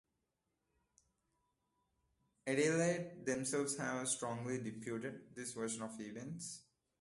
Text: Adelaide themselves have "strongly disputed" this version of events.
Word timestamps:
Adelaide 2.47 3.23
themselves 3.23 3.77
have 3.77 4.09
"strongly 4.09 4.57
disputed" 4.57 5.35
this 5.35 5.53
version 5.53 5.83
of 5.83 5.91
events. 6.01 6.63